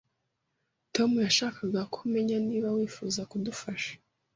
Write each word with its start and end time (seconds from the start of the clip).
Tom 0.95 1.11
yashakaga 1.25 1.81
ko 1.93 1.99
menya 2.13 2.37
niba 2.47 2.67
wifuza 2.77 3.21
kudufasha 3.31 3.91